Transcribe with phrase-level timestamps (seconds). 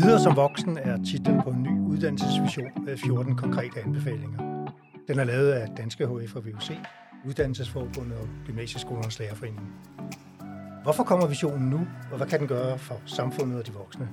[0.00, 4.38] Videre som voksen er titlen på en ny uddannelsesvision med 14 konkrete anbefalinger.
[5.08, 6.70] Den er lavet af Danske HF og VUC,
[7.26, 9.72] Uddannelsesforbundet og Gymnasieskolernes Lærerforening.
[10.82, 14.08] Hvorfor kommer visionen nu, og hvad kan den gøre for samfundet og de voksne?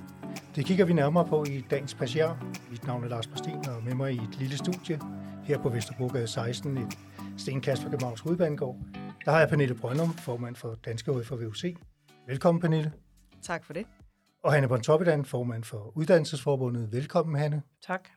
[0.56, 2.44] Det kigger vi nærmere på i dagens passiar.
[2.70, 5.00] Mit navn er Lars Bastin, og med mig i et lille studie
[5.44, 6.98] her på Vesterbrogade 16, et
[7.36, 8.76] stenkast fra Københavns Hovedbanegård.
[9.24, 11.76] Der har jeg Pernille Brøndum, formand for Danske HF og VUC.
[12.26, 12.92] Velkommen, Pernille.
[13.42, 13.86] Tak for det.
[14.48, 16.92] Og Hanne Bontoppidan, formand for Uddannelsesforbundet.
[16.92, 17.62] Velkommen, Hanne.
[17.86, 18.08] Tak.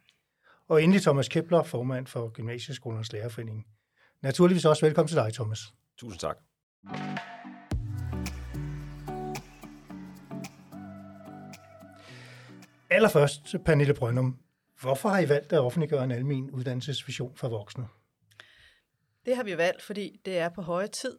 [0.68, 3.68] Og endelig Thomas Kepler, formand for Gymnasieskolernes Lærerforening.
[4.22, 5.60] Naturligvis også velkommen til dig, Thomas.
[5.98, 6.38] Tusind tak.
[12.90, 14.38] Allerførst, Pernille Brøndum.
[14.82, 17.88] Hvorfor har I valgt at offentliggøre en almen uddannelsesvision for voksne?
[19.26, 21.18] Det har vi valgt, fordi det er på høje tid,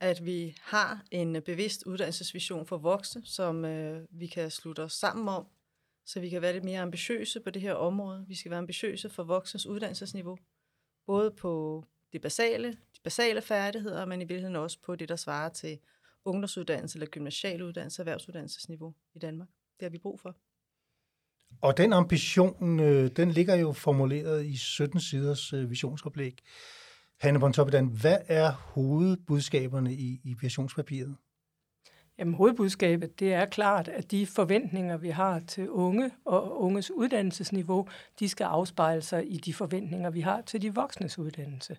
[0.00, 5.28] at vi har en bevidst uddannelsesvision for voksne, som øh, vi kan slutte os sammen
[5.28, 5.46] om,
[6.06, 8.24] så vi kan være lidt mere ambitiøse på det her område.
[8.28, 10.38] Vi skal være ambitiøse for voksnes uddannelsesniveau,
[11.06, 15.48] både på det basale, de basale færdigheder, men i virkeligheden også på det, der svarer
[15.48, 15.78] til
[16.24, 19.48] ungdomsuddannelse eller gymnasial uddannelse, erhvervsuddannelsesniveau i Danmark.
[19.48, 20.36] Det har vi brug for.
[21.62, 26.38] Og den ambition, øh, den ligger jo formuleret i 17 siders øh, visionsoplæg.
[27.20, 31.16] Hanne Bontoppidan, hvad er hovedbudskaberne i, i visionspapiret?
[32.18, 37.88] Jamen, hovedbudskabet det er klart, at de forventninger, vi har til unge og unges uddannelsesniveau,
[38.18, 41.76] de skal afspejle sig i de forventninger, vi har til de voksnes uddannelse.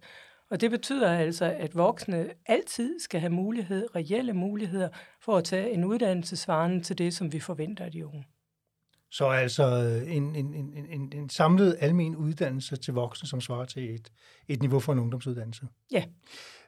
[0.49, 4.89] Og det betyder altså, at voksne altid skal have mulighed, reelle muligheder
[5.21, 8.25] for at tage en uddannelsesvarende til det, som vi forventer af de unge.
[9.11, 9.65] Så altså
[10.07, 14.11] en, en, en, en, en samlet almen uddannelse til voksne, som svarer til et,
[14.47, 15.67] et niveau for en ungdomsuddannelse.
[15.91, 16.03] Ja.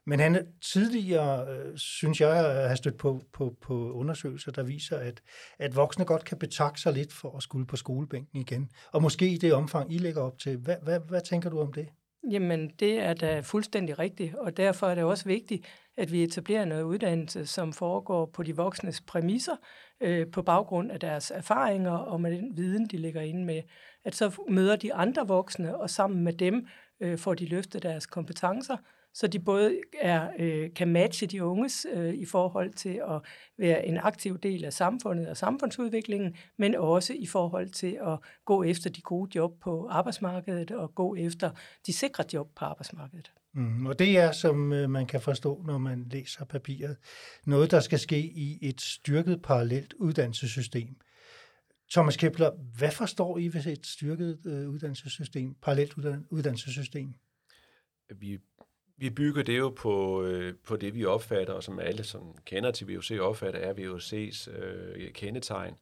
[0.05, 2.35] Men han tidligere, øh, synes jeg,
[2.67, 5.21] har stødt på, på, på undersøgelser, der viser, at,
[5.59, 8.69] at voksne godt kan betakke sig lidt for at skulle på skolebænken igen.
[8.91, 10.57] Og måske i det omfang, I lægger op til.
[10.57, 11.87] Hvad, hvad, hvad tænker du om det?
[12.29, 15.65] Jamen, det er da fuldstændig rigtigt, og derfor er det også vigtigt,
[15.97, 19.55] at vi etablerer noget uddannelse, som foregår på de voksnes præmisser,
[20.01, 23.61] øh, på baggrund af deres erfaringer og med den viden, de ligger inde med.
[24.03, 26.67] At så møder de andre voksne, og sammen med dem
[26.99, 28.77] øh, får de løftet deres kompetencer,
[29.13, 33.21] så de både er, øh, kan matche de unges øh, i forhold til at
[33.57, 38.63] være en aktiv del af samfundet og samfundsudviklingen, men også i forhold til at gå
[38.63, 41.51] efter de gode job på arbejdsmarkedet og gå efter
[41.85, 43.31] de sikre job på arbejdsmarkedet.
[43.53, 46.97] Mm, og det er, som øh, man kan forstå, når man læser papiret,
[47.45, 50.95] noget, der skal ske i et styrket parallelt uddannelsessystem.
[51.91, 55.93] Thomas Kepler, hvad forstår I ved et styrket øh, uddannelsessystem, parallelt
[56.29, 57.13] uddannelsessystem?
[58.15, 58.37] Vi
[59.01, 62.71] vi bygger det jo på, øh, på det, vi opfatter, og som alle, som kender
[62.71, 65.75] til VUC, opfatter, er VUC's øh, kendetegn,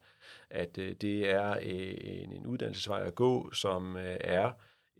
[0.50, 4.46] at øh, det er øh, en, en uddannelsesvej at gå, som øh, er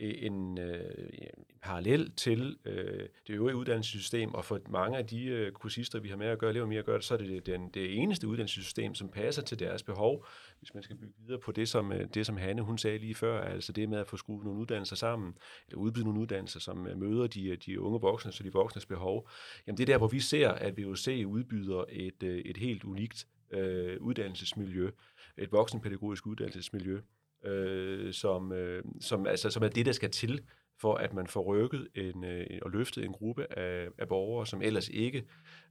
[0.01, 5.25] øh, en, øh, en parallel til øh, det øvrige uddannelsessystem, og for mange af de
[5.25, 7.69] øh, kursister, vi har med at gøre, lever med at gøre så er det den,
[7.69, 10.27] det eneste uddannelsessystem, som passer til deres behov,
[10.61, 13.15] hvis man skal bygge videre på det, som, øh, det, som Hanne hun sagde lige
[13.15, 15.35] før, altså det med at få skruet nogle uddannelser sammen,
[15.69, 18.87] eller udbyde nogle uddannelser, som øh, møder de, øh, de unge voksne, så de voksnes
[18.87, 19.29] behov,
[19.67, 23.97] jamen det er der, hvor vi ser, at VUC udbyder et, et helt unikt øh,
[24.01, 24.91] uddannelsesmiljø,
[25.39, 27.01] et voksenpædagogisk uddannelsesmiljø,
[27.45, 30.41] øh, som, øh, som, altså, som er det, der skal til
[30.81, 34.63] for at man får rykket en, øh, og løftet en gruppe af, af borgere, som
[34.63, 35.25] ellers ikke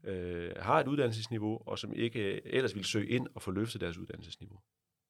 [0.03, 3.97] øh, har et uddannelsesniveau, og som ikke ellers vil søge ind og få løftet deres
[3.97, 4.59] uddannelsesniveau.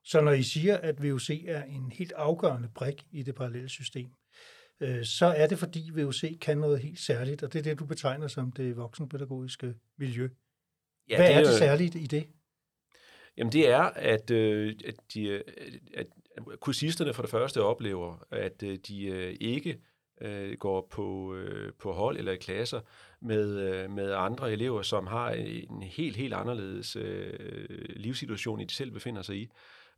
[0.04, 4.10] Så når I siger, at VUC er en helt afgørende brik i det parallelle system,
[4.80, 7.86] øh, så er det fordi VUC kan noget helt særligt, og det er det, du
[7.86, 10.30] betegner som det voksenpædagogiske miljø.
[11.10, 12.28] Ja, Hvad det er, er det særligt i det?
[13.38, 15.44] Jamen det er, at, øh, at, de,
[15.94, 16.08] at
[16.60, 19.82] kursisterne for det første oplever, at øh, de øh, ikke
[20.22, 22.82] øh, går på, øh, på hold eller i klasser
[23.22, 27.34] med, øh, med andre elever, som har en helt, helt anderledes øh,
[27.96, 29.50] livssituation, end de selv befinder sig i.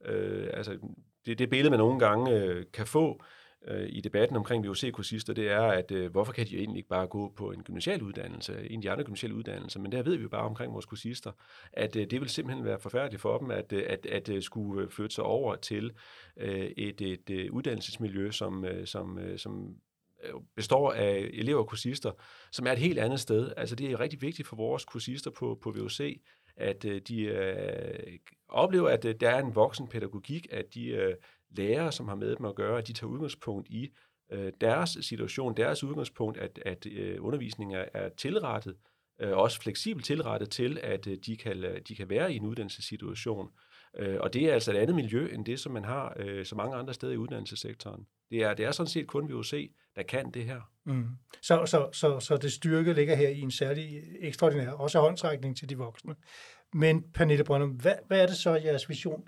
[0.06, 0.78] Øh, altså,
[1.26, 3.24] det, det billede, man nogle gange øh, kan få,
[3.68, 7.08] øh, i debatten omkring VUC-kursister, det er, at øh, hvorfor kan de egentlig ikke bare
[7.08, 10.24] gå på en gymnasial uddannelse, en af de andre gymnasiale uddannelser, men der ved vi
[10.24, 11.32] jo bare omkring vores kursister,
[11.74, 14.84] at øh, det vil simpelthen være forfærdeligt for dem, at, øh, at, at, at skulle
[14.84, 15.92] øh, flytte sig over til
[16.38, 19.76] øh, et, et, et uddannelsesmiljø, som, øh, som, øh, som
[20.56, 22.12] består af elever og kursister,
[22.52, 23.52] som er et helt andet sted.
[23.58, 26.22] Altså det er rigtig vigtigt for vores kursister på, på VUC,
[26.62, 28.18] at øh, de øh,
[28.50, 31.16] oplever, at øh, der er en voksen pædagogik, at de øh,
[31.58, 33.90] lærere, som har med dem at gøre, at de tager udgangspunkt i
[34.32, 38.76] øh, deres situation, deres udgangspunkt, at, at øh, undervisningen er, er tilrettet,
[39.22, 42.46] øh, også fleksibelt tilrettet til, at øh, de, kan, øh, de kan være i en
[42.46, 43.50] uddannelsessituation,
[44.00, 46.56] Øh, og det er altså et andet miljø, end det, som man har øh, så
[46.56, 48.08] mange andre steder i uddannelsessektoren.
[48.30, 50.62] Det er, det er sådan set kun VUC, der kan det her.
[50.86, 51.08] Mm.
[51.42, 55.70] Så, så, så, så det styrke ligger her i en særlig ekstraordinær, også håndsrækning til
[55.70, 56.16] de voksne.
[56.74, 59.28] Men Pernille Brøndum, hvad, hvad er det så, jeres vision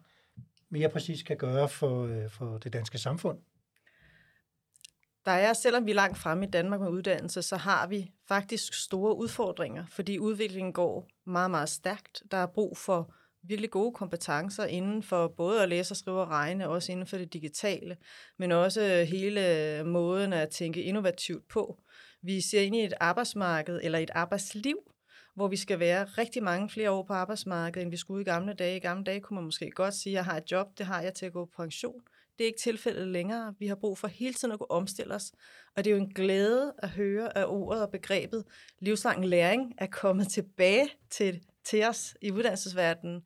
[0.70, 3.40] mere præcis kan gøre for, øh, for det danske samfund?
[5.26, 8.74] Der er, selvom vi er langt fremme i Danmark med uddannelse, så har vi faktisk
[8.74, 12.24] store udfordringer, fordi udviklingen går meget, meget stærkt.
[12.32, 13.14] Der er brug for
[13.44, 17.18] virkelig gode kompetencer inden for både at læse og skrive og regne, også inden for
[17.18, 17.98] det digitale,
[18.40, 21.78] men også øh, hele øh, måden at tænke innovativt på.
[22.22, 24.78] Vi ser ind i et arbejdsmarked eller et arbejdsliv,
[25.36, 28.54] hvor vi skal være rigtig mange flere år på arbejdsmarkedet, end vi skulle i gamle
[28.54, 28.78] dage.
[28.78, 31.02] I gamle dage kunne man måske godt sige, at jeg har et job, det har
[31.02, 32.02] jeg til at gå på pension.
[32.38, 33.56] Det er ikke tilfældet længere.
[33.60, 35.32] Vi har brug for hele tiden at kunne omstille os.
[35.76, 38.44] Og det er jo en glæde at høre, at ordet og begrebet
[38.80, 43.22] livslang læring er kommet tilbage til, til os i uddannelsesverdenen.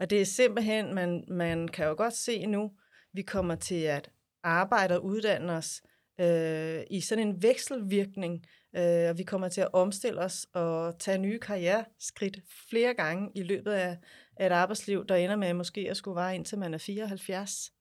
[0.00, 2.72] Og det er simpelthen, man, man kan jo godt se nu,
[3.12, 4.10] vi kommer til at
[4.42, 5.82] arbejde og uddanne os
[6.20, 8.46] øh, i sådan en vekselvirkning,
[8.76, 12.38] øh, og vi kommer til at omstille os og tage nye karriereskridt
[12.70, 13.98] flere gange i løbet af,
[14.36, 17.72] af et arbejdsliv, der ender med måske at skulle vare indtil man er 74.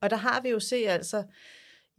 [0.00, 1.24] Og der har vi jo se altså,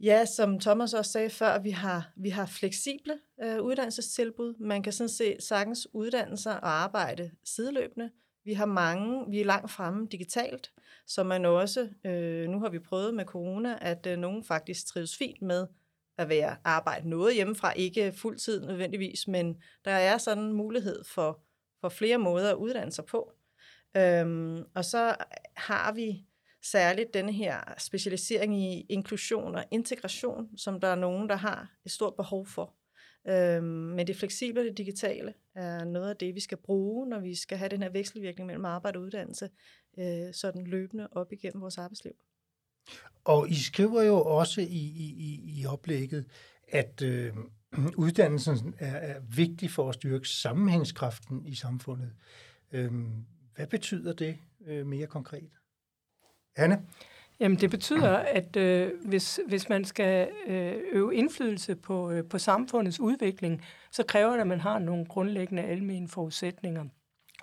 [0.02, 4.54] ja, som Thomas også sagde før, vi har, vi har fleksible øh, uddannelsestilbud.
[4.58, 8.10] Man kan sådan set sagtens uddanne sig og arbejde sideløbende.
[8.44, 10.72] Vi har mange, vi er langt fremme digitalt,
[11.06, 15.16] så man også, øh, nu har vi prøvet med corona, at øh, nogen faktisk trives
[15.16, 15.66] fint med
[16.18, 21.40] at være arbejde noget hjemmefra, ikke fuldtid nødvendigvis, men der er sådan en mulighed for,
[21.80, 23.32] for flere måder at uddanne sig på.
[23.96, 25.14] Øhm, og så
[25.56, 26.24] har vi
[26.62, 31.90] særligt denne her specialisering i inklusion og integration, som der er nogen, der har et
[31.90, 32.74] stort behov for.
[33.28, 37.20] Øhm, men det fleksible og det digitale er noget af det, vi skal bruge, når
[37.20, 39.50] vi skal have den her vekselvirkning mellem arbejde og uddannelse,
[39.98, 42.12] øh, sådan løbende op igennem vores arbejdsliv.
[43.24, 46.26] Og I skriver jo også i, i, i i oplægget,
[46.68, 47.32] at øh,
[47.96, 52.12] uddannelsen er, er vigtig for at styrke sammenhængskraften i samfundet.
[52.72, 52.92] Øh,
[53.54, 55.50] hvad betyder det øh, mere konkret?
[56.56, 56.82] Anne?
[57.40, 62.38] Jamen det betyder, at øh, hvis, hvis man skal øh, øve indflydelse på, øh, på
[62.38, 66.84] samfundets udvikling, så kræver det, at man har nogle grundlæggende almene forudsætninger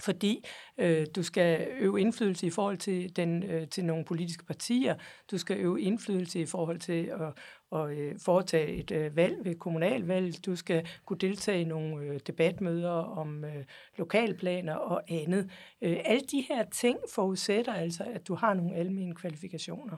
[0.01, 0.45] fordi
[0.77, 4.95] øh, du skal øve indflydelse i forhold til, den, øh, til nogle politiske partier,
[5.31, 7.33] du skal øve indflydelse i forhold til at,
[7.79, 12.19] at øh, foretage et øh, valg ved kommunalvalg, du skal kunne deltage i nogle øh,
[12.27, 13.65] debatmøder om øh,
[13.97, 15.49] lokalplaner og andet.
[15.81, 19.97] Øh, alle de her ting forudsætter altså, at du har nogle almindelige kvalifikationer.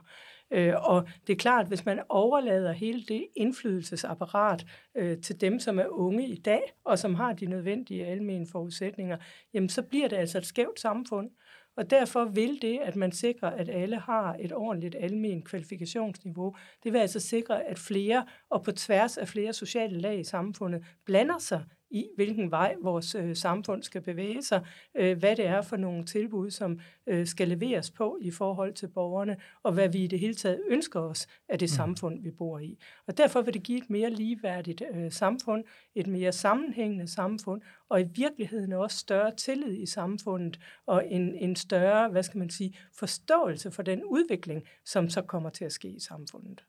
[0.51, 4.65] Øh, og det er klart, hvis man overlader hele det indflydelsesapparat
[4.97, 9.17] øh, til dem, som er unge i dag, og som har de nødvendige almene forudsætninger,
[9.53, 11.29] jamen så bliver det altså et skævt samfund.
[11.77, 16.93] Og derfor vil det, at man sikrer, at alle har et ordentligt almen kvalifikationsniveau, det
[16.93, 21.37] vil altså sikre, at flere og på tværs af flere sociale lag i samfundet blander
[21.37, 24.65] sig i, hvilken vej vores øh, samfund skal bevæge sig,
[24.95, 28.87] øh, hvad det er for nogle tilbud, som øh, skal leveres på i forhold til
[28.87, 31.75] borgerne, og hvad vi i det hele taget ønsker os af det mm.
[31.75, 32.77] samfund, vi bor i.
[33.07, 35.63] Og derfor vil det give et mere ligeværdigt øh, samfund,
[35.95, 41.55] et mere sammenhængende samfund, og i virkeligheden også større tillid i samfundet, og en, en
[41.55, 45.87] større, hvad skal man sige, forståelse for den udvikling, som så kommer til at ske
[45.89, 46.63] i samfundet.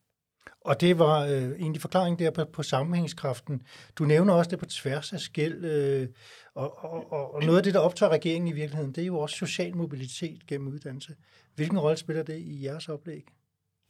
[0.65, 3.63] Og det var øh, egentlig forklaringen der på, på sammenhængskraften.
[3.99, 6.09] Du nævner også det på tværs af skæld, øh,
[6.55, 9.19] og, og, og, og noget af det, der optager regeringen i virkeligheden, det er jo
[9.19, 11.17] også social mobilitet gennem uddannelse.
[11.55, 13.25] Hvilken rolle spiller det i jeres oplæg?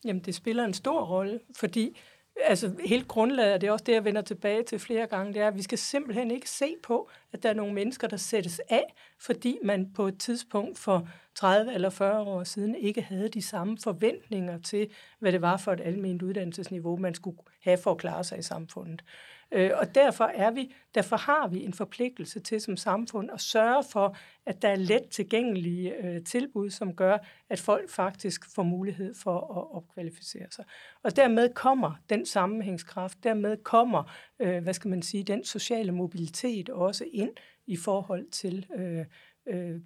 [0.04, 1.96] Jamen, det spiller en stor rolle, fordi
[2.40, 5.48] altså helt grundlaget, det er også det, jeg vender tilbage til flere gange, det er,
[5.48, 8.94] at vi skal simpelthen ikke se på, at der er nogle mennesker, der sættes af,
[9.18, 13.78] fordi man på et tidspunkt for 30 eller 40 år siden ikke havde de samme
[13.84, 18.24] forventninger til, hvad det var for et almindeligt uddannelsesniveau, man skulle have for at klare
[18.24, 19.04] sig i samfundet.
[19.52, 23.84] Øh, og derfor, er vi, derfor har vi en forpligtelse til som samfund at sørge
[23.92, 24.16] for,
[24.46, 27.18] at der er let tilgængelige øh, tilbud, som gør,
[27.50, 30.64] at folk faktisk får mulighed for at opkvalificere sig.
[31.04, 36.68] Og dermed kommer den sammenhængskraft, dermed kommer, øh, hvad skal man sige, den sociale mobilitet
[36.68, 37.30] også ind
[37.66, 39.04] i forhold til øh,
[39.48, 39.80] øh,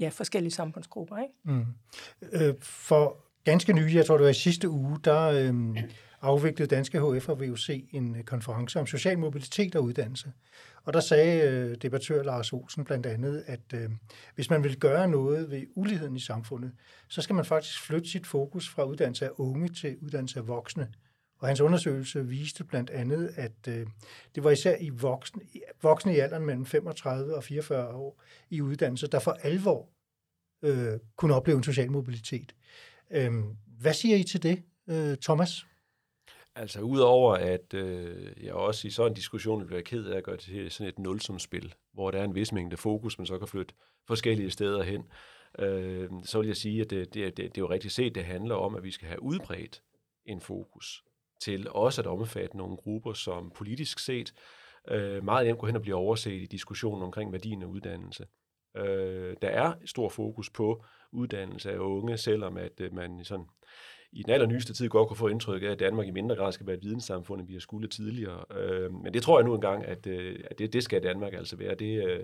[0.00, 1.18] ja, forskellige samfundsgrupper.
[1.18, 1.34] Ikke?
[1.44, 1.66] Mm.
[2.32, 5.76] Øh, for ganske nylig, jeg tror det var i sidste uge, der øh,
[6.24, 10.32] afviklede Danske HF og VUC en øh, konference om social mobilitet og uddannelse.
[10.84, 13.90] Og der sagde øh, debattør Lars Olsen blandt andet, at øh,
[14.34, 16.72] hvis man vil gøre noget ved uligheden i samfundet,
[17.08, 20.88] så skal man faktisk flytte sit fokus fra uddannelse af unge til uddannelse af voksne.
[21.38, 23.86] Og hans undersøgelse viste blandt andet, at øh,
[24.34, 25.42] det var især i voksne,
[25.82, 29.88] voksne i alderen mellem 35 og 44 år i uddannelse, der for alvor
[30.62, 32.54] øh, kunne opleve en social mobilitet.
[33.10, 33.32] Øh,
[33.80, 35.66] hvad siger I til det, øh, Thomas?
[36.56, 40.24] Altså udover at øh, jeg også i sådan en diskussion vil være ked af at
[40.24, 43.38] gøre det til sådan et nulsumspil, hvor der er en vis mængde fokus, man så
[43.38, 43.74] kan flytte
[44.06, 45.04] forskellige steder hen,
[45.58, 48.24] øh, så vil jeg sige, at det, det, det, det er jo rigtigt set, det
[48.24, 49.82] handler om, at vi skal have udbredt
[50.26, 51.04] en fokus
[51.40, 54.34] til også at omfatte nogle grupper, som politisk set
[54.88, 58.26] øh, meget nemt går hen og bliver overset i diskussionen omkring værdien af uddannelse.
[58.76, 63.46] Øh, der er stor fokus på uddannelse af unge, selvom at øh, man sådan
[64.14, 66.66] i den allernyeste tid godt kunne få indtryk af, at Danmark i mindre grad skal
[66.66, 68.44] være et videnssamfund, end vi har skulle tidligere.
[68.58, 71.56] Øh, men det tror jeg nu engang, at, øh, at det, det skal Danmark altså
[71.56, 71.74] være.
[71.74, 72.20] Det, øh,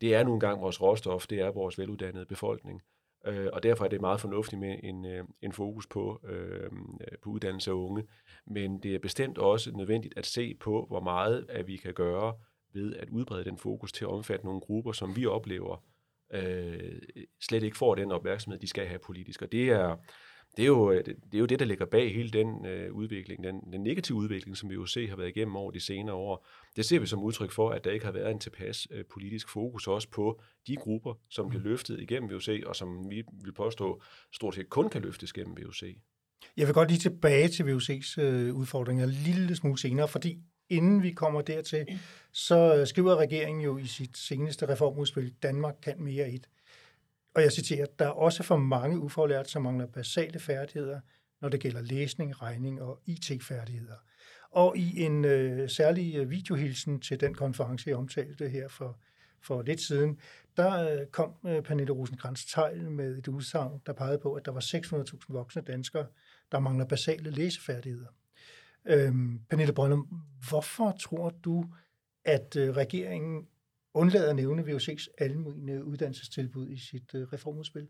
[0.00, 2.82] det er nu engang vores råstof, det er vores veluddannede befolkning.
[3.26, 6.70] Øh, og derfor er det meget fornuftigt med en, øh, en fokus på, øh,
[7.22, 8.04] på uddannelse af unge.
[8.46, 12.34] Men det er bestemt også nødvendigt at se på, hvor meget at vi kan gøre
[12.72, 15.84] ved at udbrede den fokus til at omfatte nogle grupper, som vi oplever
[16.32, 17.02] øh,
[17.40, 19.42] slet ikke får den opmærksomhed, de skal have politisk.
[19.42, 19.96] Og det er,
[20.56, 23.60] det er, jo, det er jo det, der ligger bag hele den øh, udvikling, den,
[23.72, 26.46] den negative udvikling, som vi jo se har været igennem over de senere år.
[26.76, 29.48] Det ser vi som udtryk for, at der ikke har været en tilpas øh, politisk
[29.48, 34.02] fokus også på de grupper, som bliver løftet igennem VUC, og som vi vil påstå
[34.32, 35.82] stort set kun kan løftes gennem VUC.
[36.56, 40.38] Jeg vil godt lige tilbage til VUC's øh, udfordringer en lille smule senere, fordi
[40.68, 41.86] inden vi kommer dertil,
[42.32, 46.48] så øh, skriver regeringen jo i sit seneste reformudspil, Danmark kan mere et.
[47.34, 51.00] Og jeg citerer, der er også for mange ufaglærte, som mangler basale færdigheder,
[51.40, 53.96] når det gælder læsning, regning og IT-færdigheder.
[54.50, 58.98] Og i en øh, særlig øh, videohilsen til den konference, jeg omtalte her for,
[59.42, 60.20] for lidt siden,
[60.56, 64.52] der øh, kom øh, Pernille rosenkrantz tegl med et udsagn, der pegede på, at der
[64.52, 66.06] var 600.000 voksne danskere,
[66.52, 68.08] der mangler basale læsefærdigheder.
[68.84, 70.08] Øhm, Pernille Brøndum,
[70.48, 71.64] hvorfor tror du,
[72.24, 73.46] at øh, regeringen
[73.94, 77.88] undlader at nævne VUC's almindelige uddannelsestilbud i sit øh, reformudspil?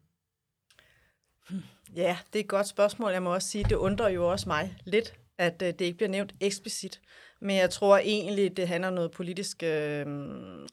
[1.96, 3.12] Ja, det er et godt spørgsmål.
[3.12, 6.10] Jeg må også sige, det undrer jo også mig lidt, at øh, det ikke bliver
[6.10, 7.00] nævnt eksplicit.
[7.40, 10.06] Men jeg tror egentlig, det handler om noget politisk øh,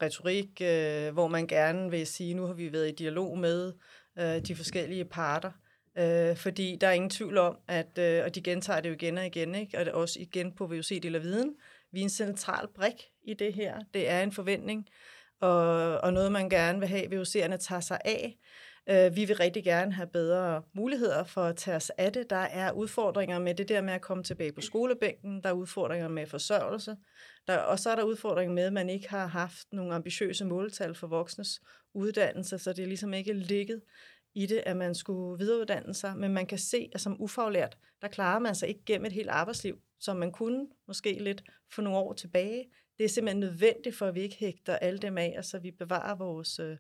[0.01, 3.73] retorik, øh, hvor man gerne vil sige, nu har vi været i dialog med
[4.19, 5.51] øh, de forskellige parter.
[5.97, 9.17] Øh, fordi der er ingen tvivl om, at, øh, og de gentager det jo igen
[9.17, 9.77] og igen, ikke?
[9.79, 11.55] og det også igen på VUC Del Viden,
[11.91, 12.93] vi er en central brik
[13.23, 13.79] i det her.
[13.93, 14.87] Det er en forventning,
[15.39, 18.37] og, og noget, man gerne vil have, VUC'erne tager sig af.
[18.89, 22.29] Øh, vi vil rigtig gerne have bedre muligheder for at tage os af det.
[22.29, 25.43] Der er udfordringer med det der med at komme tilbage på skolebænken.
[25.43, 26.95] Der er udfordringer med forsørgelse.
[27.47, 30.95] Der, og så er der udfordringer med, at man ikke har haft nogle ambitiøse måltal
[30.95, 31.61] for voksnes
[31.93, 33.81] uddannelse, så det er ligesom ikke ligget
[34.35, 36.17] i det, at man skulle videreuddanne sig.
[36.17, 39.29] Men man kan se, at som ufaglært, der klarer man sig ikke gennem et helt
[39.29, 42.65] arbejdsliv, som man kunne måske lidt for nogle år tilbage.
[42.97, 45.71] Det er simpelthen nødvendigt for, at vi ikke hægter alle dem af, og så vi
[45.71, 46.77] bevarer vores, øh,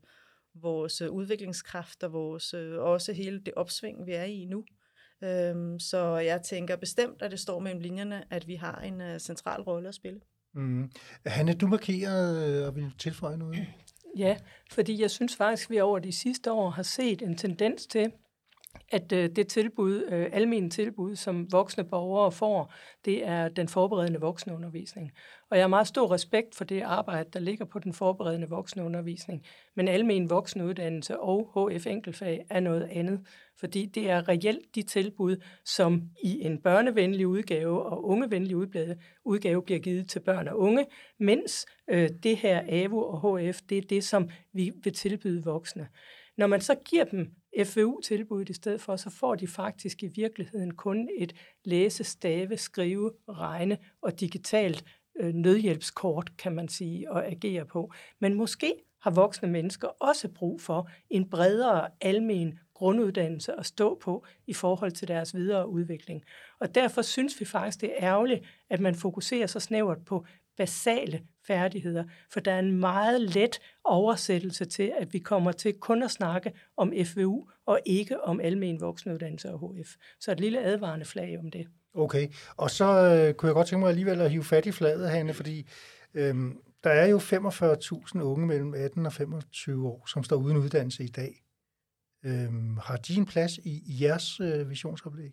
[0.53, 4.63] vores øh, udviklingskraft og vores, øh, også hele det opsving, vi er i nu.
[5.23, 9.17] Øhm, så jeg tænker bestemt, at det står mellem linjerne, at vi har en uh,
[9.17, 10.19] central rolle at spille.
[10.53, 10.91] Mm.
[11.25, 13.67] Hanne, du markerede og vil tilføje noget?
[14.17, 14.37] Ja,
[14.71, 18.11] fordi jeg synes faktisk, at vi over de sidste år har set en tendens til,
[18.89, 22.73] at øh, det tilbud, øh, almindelige tilbud, som voksne borgere får,
[23.05, 25.11] det er den forberedende voksenundervisning.
[25.49, 29.45] Og jeg har meget stor respekt for det arbejde, der ligger på den forberedende voksenundervisning.
[29.75, 33.19] Men almen voksenuddannelse og HF enkelfag er noget andet,
[33.59, 38.55] fordi det er reelt de tilbud, som i en børnevenlig udgave og ungevenlig
[39.25, 40.85] udgave bliver givet til børn og unge,
[41.19, 45.87] mens øh, det her AVU og HF, det er det, som vi vil tilbyde voksne.
[46.37, 47.31] Når man så giver dem
[47.65, 53.11] FVU-tilbuddet i stedet for, så får de faktisk i virkeligheden kun et læse, stave, skrive,
[53.29, 54.85] regne og digitalt
[55.19, 57.93] øh, nødhjælpskort, kan man sige, at agere på.
[58.19, 64.25] Men måske har voksne mennesker også brug for en bredere almen grunduddannelse at stå på
[64.47, 66.23] i forhold til deres videre udvikling.
[66.59, 70.25] Og derfor synes vi faktisk, det er ærgerligt, at man fokuserer så snævert på
[70.57, 76.03] basale færdigheder, for der er en meget let oversættelse til, at vi kommer til kun
[76.03, 79.95] at snakke om FVU og ikke om almen voksenuddannelse og HF.
[80.19, 81.67] Så et lille advarende flag om det.
[81.93, 85.09] Okay, og så øh, kunne jeg godt tænke mig alligevel at hive fat i flaget,
[85.09, 85.67] Hanne, fordi
[86.13, 91.03] øhm, der er jo 45.000 unge mellem 18 og 25 år, som står uden uddannelse
[91.03, 91.43] i dag.
[92.25, 95.31] Øhm, har de en plads i, i jeres øh, visionsoplæg?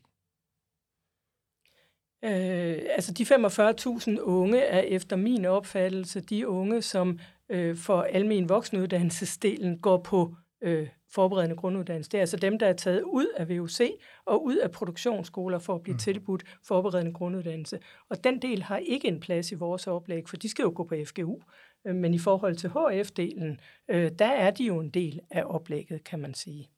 [2.24, 8.48] Øh, altså de 45.000 unge er efter min opfattelse de unge, som øh, for almen
[8.48, 12.10] voksenuddannelsesdelen går på øh, forberedende grunduddannelse.
[12.10, 13.80] Det er altså dem, der er taget ud af VUC
[14.26, 15.98] og ud af produktionsskoler for at blive mm.
[15.98, 17.78] tilbudt forberedende grunduddannelse.
[18.10, 20.84] Og den del har ikke en plads i vores oplæg, for de skal jo gå
[20.84, 21.40] på FGU.
[21.86, 26.04] Øh, men i forhold til HF-delen, øh, der er de jo en del af oplægget,
[26.04, 26.70] kan man sige.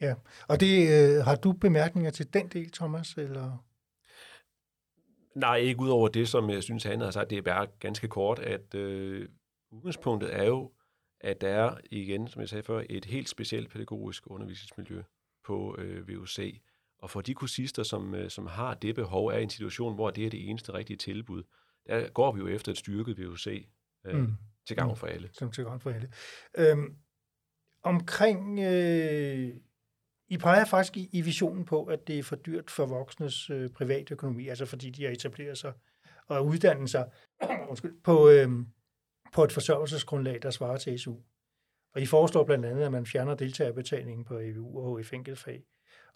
[0.00, 0.14] Ja,
[0.48, 3.14] og det øh, har du bemærkninger til den del, Thomas?
[3.14, 3.66] Eller?
[5.36, 7.30] Nej, ikke ud over det, som jeg synes, han har sagt.
[7.30, 9.28] Det er bare ganske kort, at øh,
[9.70, 10.72] udgangspunktet er jo,
[11.20, 15.02] at der er, igen, som jeg sagde før, et helt specielt pædagogisk undervisningsmiljø
[15.44, 16.60] på øh, VUC.
[16.98, 20.26] Og for de kursister, som, øh, som har det behov, er en situation, hvor det
[20.26, 21.42] er det eneste rigtige tilbud,
[21.86, 23.46] der går vi jo efter et styrket VUC
[24.06, 24.34] øh, mm.
[24.66, 25.28] til gavn for alle.
[25.32, 26.12] Som til gavn for alle.
[26.58, 26.96] Øhm,
[27.82, 29.54] omkring øh,
[30.28, 33.70] i peger faktisk i, i visionen på, at det er for dyrt for voksnes øh,
[33.70, 35.72] private økonomi, altså fordi de har etableret sig
[36.26, 37.10] og uddannet sig
[38.04, 38.50] på, øh,
[39.32, 41.14] på et forsørgelsesgrundlag, der svarer til SU.
[41.94, 45.64] Og I foreslår blandt andet, at man fjerner deltagerbetalingen på EVU og HF enkeltfag,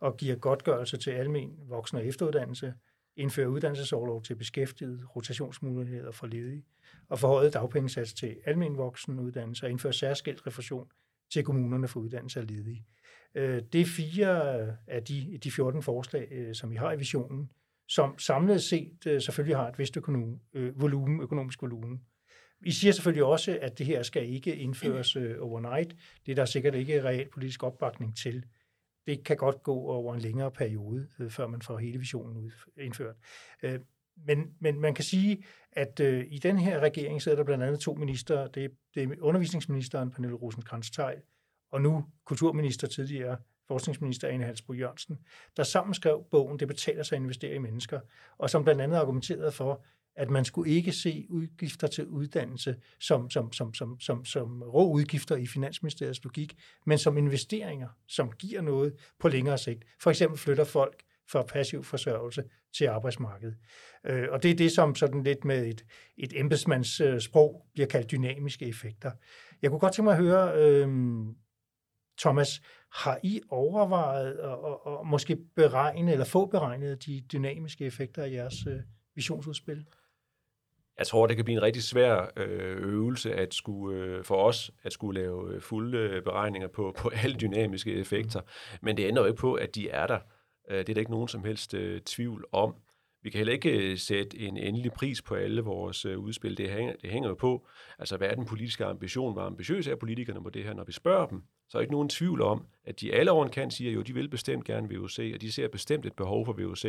[0.00, 2.74] og giver godtgørelse til almen voksen- og efteruddannelse,
[3.16, 6.64] indfører uddannelsesårlov til beskæftigede, rotationsmuligheder for ledige,
[7.08, 10.88] og forhøjet dagpengesats til almen voksen uddannelse, og indfører særskilt refusion
[11.32, 12.86] til kommunerne for uddannelse af ledige.
[13.34, 14.28] Øh, det er fire
[14.86, 17.50] af de, de 14 forslag, øh, som vi har i visionen,
[17.88, 20.40] som samlet set øh, selvfølgelig har et vist økonom,
[20.74, 22.00] volumen, økonomisk volumen.
[22.60, 25.96] Vi siger selvfølgelig også, at det her skal ikke indføres overnight.
[26.26, 28.44] Det er der sikkert ikke reelt politisk opbakning til.
[29.06, 33.16] Det kan godt gå over en længere periode, før man får hele visionen indført.
[34.26, 37.94] Men, men man kan sige, at i den her regering sidder der blandt andet to
[37.94, 38.46] minister.
[38.46, 41.20] Det, det er undervisningsministeren, Pernille Rosenkrantz-Teil,
[41.70, 43.36] og nu kulturminister tidligere,
[43.68, 45.18] forskningsminister Ane Halsbro Jørgensen,
[45.56, 48.00] der sammen skrev bogen Det betaler sig at investere i mennesker,
[48.38, 49.84] og som blandt andet argumenterede for,
[50.16, 54.92] at man skulle ikke se udgifter til uddannelse som, som, som, som, som, som rå
[54.92, 59.84] udgifter i Finansministeriets logik, men som investeringer, som giver noget på længere sigt.
[60.00, 62.44] For eksempel flytter folk fra passiv forsørgelse
[62.76, 63.56] til arbejdsmarkedet.
[64.04, 65.84] Øh, og det er det, som sådan lidt med et,
[66.16, 69.10] et embedsmands sprog bliver kaldt dynamiske effekter.
[69.62, 70.88] Jeg kunne godt tænke mig at høre, øh,
[72.20, 72.60] Thomas,
[72.92, 78.66] har I overvejet at, at, måske beregne eller få beregnet de dynamiske effekter af jeres
[78.66, 78.80] øh,
[79.14, 79.86] visionsudspil?
[80.98, 84.70] Jeg tror, det kan blive en rigtig svær øh, øvelse at skulle, øh, for os
[84.82, 88.40] at skulle lave fulde beregninger på, på alle dynamiske effekter.
[88.82, 90.18] Men det ender jo ikke på, at de er der.
[90.68, 91.74] Det er der ikke nogen som helst
[92.06, 92.74] tvivl om.
[93.22, 96.58] Vi kan heller ikke øh, sætte en endelig pris på alle vores øh, udspil.
[96.58, 97.66] Det hænger, det hænger jo på,
[97.98, 99.32] altså hvad er den politiske ambition?
[99.32, 100.74] Hvor ambitiøse er politikerne på det her?
[100.74, 103.70] Når vi spørger dem, så er ikke nogen tvivl om, at de alle over kan
[103.70, 106.82] siger, jo, de vil bestemt gerne VUC, og de ser bestemt et behov for VUC.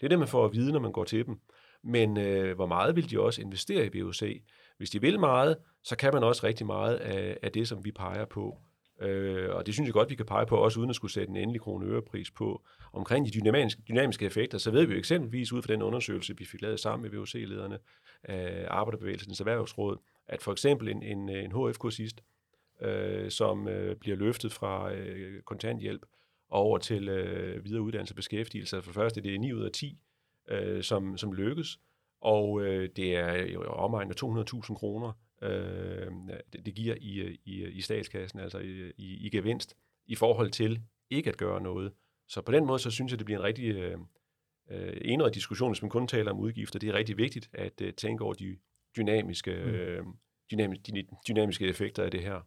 [0.00, 1.40] Det er det, man får at vide, når man går til dem.
[1.84, 4.42] Men øh, hvor meget vil de også investere i VUC?
[4.76, 7.92] Hvis de vil meget, så kan man også rigtig meget af, af det, som vi
[7.92, 8.58] peger på.
[9.00, 11.30] Øh, og det synes jeg godt, vi kan pege på, også uden at skulle sætte
[11.30, 12.62] en endelig krone ørepris på.
[12.92, 16.44] Omkring de dynamiske, dynamiske effekter, så ved vi jo eksempelvis ud fra den undersøgelse, vi
[16.44, 17.78] fik lavet sammen med VUC-lederne
[18.28, 22.20] øh, Arbejderbevægelsens Erhvervsråd, at for eksempel en, en, en HF-kursist,
[22.80, 26.06] øh, som øh, bliver løftet fra øh, kontanthjælp
[26.50, 28.82] over til øh, videre uddannelse og beskæftigelse.
[28.82, 29.98] For første det er 9 ud af 10,
[30.48, 31.78] øh, som, som lykkes,
[32.20, 35.12] og øh, det er jo omegnet af 200.000 kroner,
[35.44, 36.12] øh,
[36.52, 39.76] det, det giver i, i, i statskassen, altså i, i, i gevinst,
[40.06, 40.80] i forhold til
[41.10, 41.92] ikke at gøre noget.
[42.28, 43.98] Så på den måde, så synes jeg, det bliver en rigtig øh,
[44.70, 46.78] øh enere diskussion, hvis man kun taler om udgifter.
[46.78, 48.56] Det er rigtig vigtigt at øh, tænke over de
[48.96, 49.70] dynamiske, mm.
[49.70, 50.04] øh,
[50.50, 52.40] dynamiske, dynamiske effekter af det her.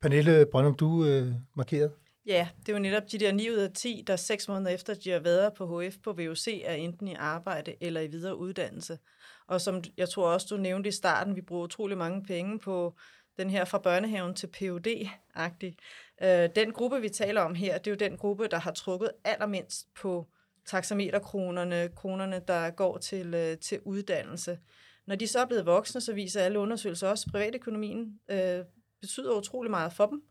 [0.00, 1.92] Pernille Brøndum, du øh, markeret.
[2.26, 4.94] Ja, det er jo netop de der 9 ud af 10, der seks måneder efter,
[4.94, 8.98] de har været på HF på VUC, er enten i arbejde eller i videre uddannelse.
[9.46, 12.94] Og som jeg tror også, du nævnte i starten, vi bruger utrolig mange penge på
[13.38, 15.76] den her fra børnehaven til PUD-agtig.
[16.22, 19.10] Øh, den gruppe, vi taler om her, det er jo den gruppe, der har trukket
[19.24, 20.26] allermindst på
[20.66, 24.58] taxameterkronerne, kronerne, der går til, øh, til uddannelse.
[25.06, 28.64] Når de så er blevet voksne, så viser alle undersøgelser også, at privatøkonomien øh,
[29.00, 30.22] betyder utrolig meget for dem.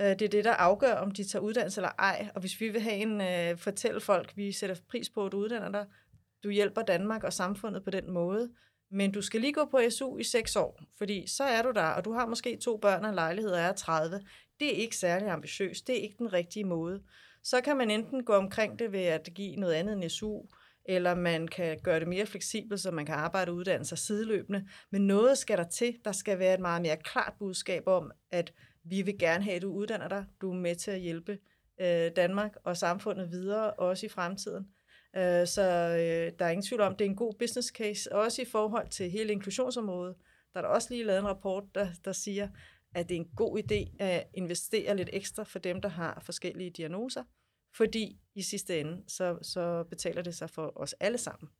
[0.00, 2.28] Øh, det er det, der afgør, om de tager uddannelse eller ej.
[2.34, 5.36] Og hvis vi vil have en øh, fortælle folk, vi sætter pris på, at du
[5.36, 5.86] uddanner dig,
[6.44, 8.50] du hjælper Danmark og samfundet på den måde,
[8.90, 11.86] men du skal lige gå på SU i seks år, fordi så er du der,
[11.86, 14.20] og du har måske to børn og lejlighed og er 30.
[14.60, 15.86] Det er ikke særlig ambitiøst.
[15.86, 17.02] Det er ikke den rigtige måde.
[17.42, 20.40] Så kan man enten gå omkring det ved at give noget andet end SU,
[20.84, 24.68] eller man kan gøre det mere fleksibelt, så man kan arbejde og uddanne sig sideløbende.
[24.90, 25.98] Men noget skal der til.
[26.04, 28.52] Der skal være et meget mere klart budskab om, at
[28.84, 30.24] vi vil gerne have, at du uddanner dig.
[30.40, 31.38] Du er med til at hjælpe
[31.80, 34.68] øh, Danmark og samfundet videre, også i fremtiden.
[35.16, 38.42] Øh, så øh, der er ingen tvivl om, det er en god business case, også
[38.42, 40.14] i forhold til hele inklusionsområdet.
[40.52, 42.48] Der er der også lige lavet en rapport, der, der siger,
[42.94, 46.70] at det er en god idé at investere lidt ekstra for dem, der har forskellige
[46.70, 47.22] diagnoser,
[47.76, 51.50] fordi i sidste ende, så, så betaler det sig for os alle sammen.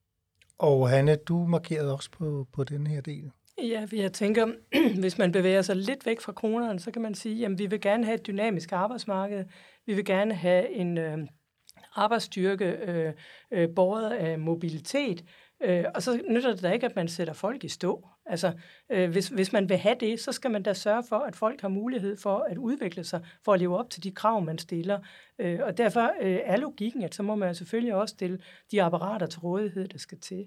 [0.58, 3.30] Og Hanne, du markerede også på, på den her del.
[3.58, 4.46] Ja, jeg tænker,
[5.00, 7.80] hvis man bevæger sig lidt væk fra kronerne, så kan man sige, at vi vil
[7.80, 9.44] gerne have et dynamisk arbejdsmarked.
[9.86, 11.18] Vi vil gerne have en øh,
[11.94, 13.12] arbejdsstyrke øh,
[13.50, 15.24] øh, båret af mobilitet.
[15.62, 18.08] Øh, og så nytter det da ikke, at man sætter folk i stå.
[18.26, 18.52] Altså,
[18.90, 21.60] øh, hvis, hvis man vil have det, så skal man da sørge for, at folk
[21.60, 25.00] har mulighed for at udvikle sig, for at leve op til de krav, man stiller.
[25.38, 28.38] Øh, og derfor øh, er logikken, at så må man selvfølgelig også stille
[28.70, 30.46] de apparater til rådighed, der skal til.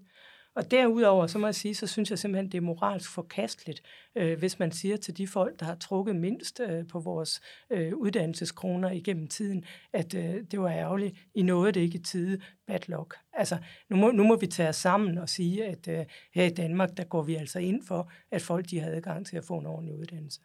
[0.58, 3.82] Og derudover, så må jeg sige, så synes jeg simpelthen, det er moralsk forkasteligt,
[4.16, 7.94] øh, hvis man siger til de folk, der har trukket mindst øh, på vores øh,
[7.96, 12.80] uddannelseskroner igennem tiden, at øh, det var ærgerligt, I nåede det ikke i tide, bad
[12.88, 13.16] luck.
[13.34, 13.58] Altså,
[13.90, 16.98] nu må, nu må vi tage os sammen og sige, at øh, her i Danmark,
[16.98, 19.66] der går vi altså ind for, at folk de har adgang til at få en
[19.66, 20.40] ordentlig uddannelse.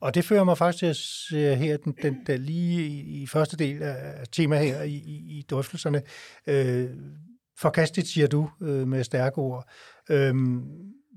[0.00, 3.26] Og det fører mig faktisk til at se her, den, den, der lige i, i
[3.26, 6.02] første del af tema her i, i, i drøftelserne,
[6.46, 6.90] øh,
[7.60, 9.68] Forkastet, siger du øh, med stærke ord.
[10.10, 10.62] Øhm,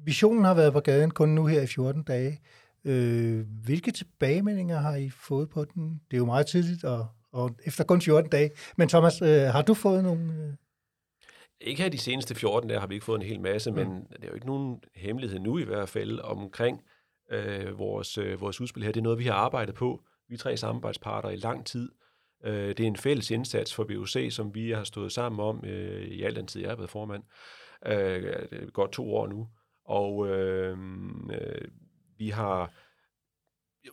[0.06, 2.42] visionen har været på gaden kun nu her i 14 dage.
[2.86, 6.02] Øh, hvilke tilbagemeldinger har I fået på den?
[6.12, 8.52] Det er jo meget tidligt, og, og efter kun 14 dage.
[8.78, 10.34] Men Thomas, øh, har du fået nogle...
[10.34, 10.54] Øh...
[11.62, 13.78] Ikke her de seneste 14 dage har vi ikke fået en hel masse, mm.
[13.78, 16.82] men det er jo ikke nogen hemmelighed nu i hvert fald omkring
[17.32, 18.92] øh, vores, øh, vores udspil her.
[18.92, 21.90] Det er noget, vi har arbejdet på, vi tre samarbejdsparter, i lang tid.
[22.44, 26.08] Øh, det er en fælles indsats for BUC, som vi har stået sammen om øh,
[26.08, 27.24] i al den tid, jeg har været formand.
[27.86, 29.48] Øh, godt to år nu.
[29.86, 30.78] Og øh,
[31.32, 31.68] øh,
[32.18, 32.74] vi har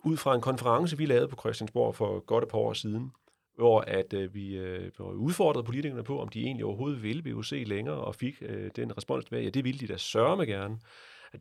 [0.05, 3.11] ud fra en konference, vi lavede på Christiansborg for godt et par år siden,
[3.57, 7.97] hvor at øh, vi øh, udfordrede politikerne på, om de egentlig overhovedet ville BUC længere,
[7.97, 10.79] og fik øh, den respons tilbage, ja, det ville de da sørge gerne.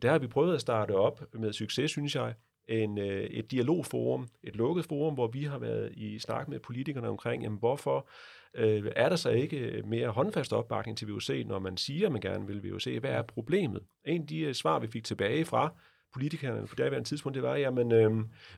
[0.02, 2.34] Der har vi prøvet at starte op med succes, synes jeg,
[2.68, 7.08] en, øh, et dialogforum, et lukket forum, hvor vi har været i snak med politikerne
[7.08, 8.08] omkring, jamen hvorfor
[8.54, 12.20] øh, er der så ikke mere håndfast opbakning til VUC, når man siger, at man
[12.20, 12.86] gerne vil VUC?
[13.00, 13.82] Hvad er problemet?
[14.04, 15.74] En af de øh, svar, vi fik tilbage fra
[16.12, 18.10] politikerne på det tidspunkt, det var, jamen øh,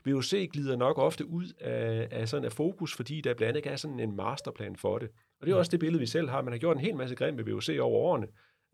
[0.05, 3.69] VUC glider nok ofte ud af, af sådan af fokus, fordi der blandt andet ikke
[3.69, 5.09] er sådan en masterplan for det.
[5.41, 6.41] Og det er også det billede, vi selv har.
[6.41, 8.27] Man har gjort en hel masse grim med VUC over årene,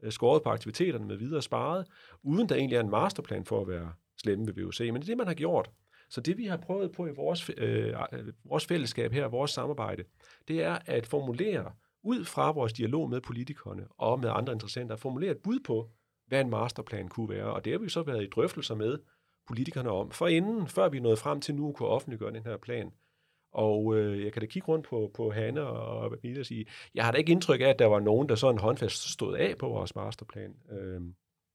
[0.04, 1.86] øh, skåret på aktiviteterne med videre sparet,
[2.24, 5.06] uden der egentlig er en masterplan for at være slemme ved VUC, men det er
[5.06, 5.70] det, man har gjort.
[6.10, 10.04] Så det, vi har prøvet på i vores, øh, øh, vores fællesskab her, vores samarbejde,
[10.48, 11.72] det er at formulere
[12.04, 15.90] ud fra vores dialog med politikerne og med andre interessenter, at formulere et bud på,
[16.28, 17.54] hvad en masterplan kunne være.
[17.54, 18.98] Og det har vi så været i drøftelser med
[19.48, 22.58] politikerne om, for inden, før vi nåede frem til nu at kunne offentliggøre den her
[22.58, 22.92] plan.
[23.52, 27.06] Og øh, jeg kan da kigge rundt på, på Hanne og Mille og sige, jeg
[27.06, 29.68] har da ikke indtryk af, at der var nogen, der sådan håndfast stod af på
[29.68, 30.56] vores masterplan.
[30.72, 31.02] Øh,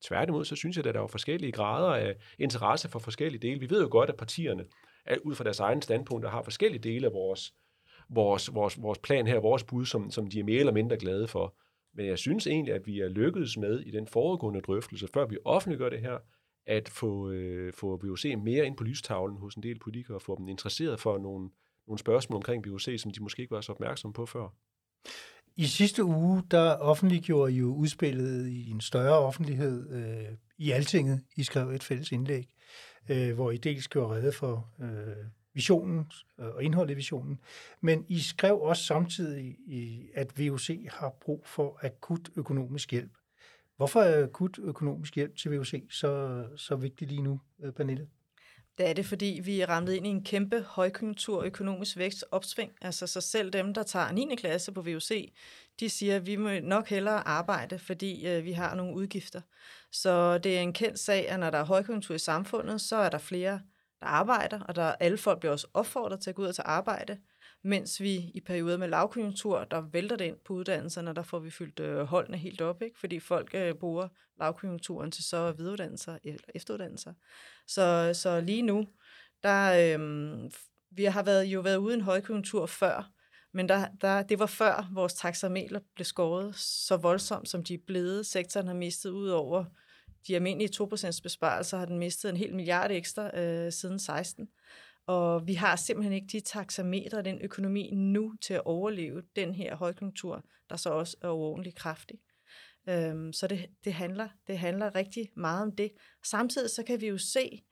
[0.09, 3.61] Tværtimod, så synes jeg, at der er forskellige grader af interesse for forskellige dele.
[3.61, 4.65] Vi ved jo godt, at partierne,
[5.23, 7.55] ud fra deres egne standpunkter, har forskellige dele af vores,
[8.09, 11.29] vores, vores, vores plan her, vores bud, som, som de er mere eller mindre glade
[11.29, 11.55] for.
[11.95, 15.39] Men jeg synes egentlig, at vi er lykkedes med i den foregående drøftelse, før vi
[15.45, 16.19] offentliggør det her,
[16.67, 20.39] at få, øh, få BOC mere ind på lystavlen hos en del politikere, og få
[20.39, 21.51] dem interesseret for nogle,
[21.87, 24.49] nogle spørgsmål omkring BOC, som de måske ikke var så opmærksomme på før.
[25.57, 31.21] I sidste uge, der offentliggjorde I jo udspillet i en større offentlighed øh, i Altinget.
[31.37, 32.49] I skrev et fælles indlæg,
[33.09, 37.41] øh, hvor I dels gjorde redde for øh, visionen øh, og indholdet i visionen,
[37.81, 43.13] men I skrev også samtidig, i, at VUC har brug for akut økonomisk hjælp.
[43.77, 48.09] Hvorfor er akut økonomisk hjælp til VUC så, så vigtigt lige nu, øh, Pernille?
[48.79, 52.73] Det er det, fordi vi er ind i en kæmpe højkonjunktur økonomisk vækst opsving.
[52.83, 54.37] Altså så selv dem, der tager 9.
[54.37, 55.33] klasse på VUC,
[55.81, 59.41] de siger, at vi må nok hellere arbejde, fordi øh, vi har nogle udgifter.
[59.93, 63.09] Så det er en kendt sag, at når der er højkonjunktur i samfundet, så er
[63.09, 63.61] der flere,
[64.01, 66.67] der arbejder, og der alle folk bliver også opfordret til at gå ud og tage
[66.67, 67.19] arbejde
[67.65, 71.51] mens vi i perioder med lavkonjunktur, der vælter det ind på uddannelserne, der får vi
[71.51, 72.99] fyldt øh, holdene helt op, ikke?
[72.99, 77.13] fordi folk øh, bruger lavkonjunkturen til så videreuddannelser eller efteruddannelser.
[77.67, 78.87] Så, så lige nu,
[79.43, 80.51] der, øh,
[80.91, 83.11] vi har været, jo været ude i en højkonjunktur før,
[83.53, 87.79] men der, der, det var før vores taxameter blev skåret så voldsomt, som de er
[87.87, 88.27] blevet.
[88.27, 89.65] Sektoren har mistet ud over
[90.27, 94.49] de almindelige 2% besparelser, har den mistet en hel milliard ekstra øh, siden 16.
[95.07, 99.77] Og vi har simpelthen ikke de taxametre, den økonomi nu til at overleve den her
[99.77, 102.19] højkonjunktur, der så også er overordentlig kraftig.
[102.89, 105.93] Øhm, så det, det, handler, det handler rigtig meget om det.
[106.25, 107.63] Samtidig så kan vi jo se,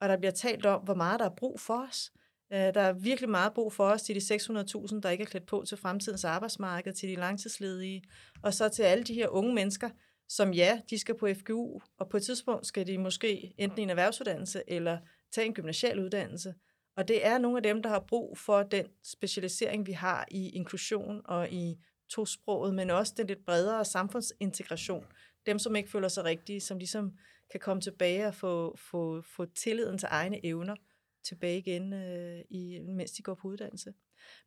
[0.00, 2.12] og der bliver talt om, hvor meget der er brug for os.
[2.52, 5.46] Øh, der er virkelig meget brug for os til de 600.000, der ikke er klædt
[5.46, 8.02] på til fremtidens arbejdsmarked, til de langtidsledige,
[8.42, 9.90] og så til alle de her unge mennesker,
[10.28, 13.82] som ja, de skal på FGU, og på et tidspunkt skal de måske enten i
[13.82, 14.98] en erhvervsuddannelse eller
[15.32, 16.54] tage en gymnasial uddannelse.
[16.96, 20.50] Og det er nogle af dem, der har brug for den specialisering, vi har i
[20.50, 21.78] inklusion og i
[22.08, 25.06] tosproget, men også den lidt bredere samfundsintegration,
[25.46, 27.12] dem, som ikke føler sig rigtige, som ligesom
[27.50, 30.76] kan komme tilbage og få, få, få tilliden til egne evner
[31.24, 33.94] tilbage igen, øh, i, mens de går på uddannelse.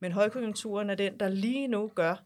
[0.01, 2.25] Men højkonjunkturen er den, der lige nu gør,